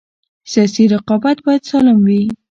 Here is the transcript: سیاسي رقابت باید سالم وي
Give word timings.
سیاسي 0.51 0.83
رقابت 0.93 1.37
باید 1.45 1.63
سالم 1.69 1.97
وي 2.07 2.21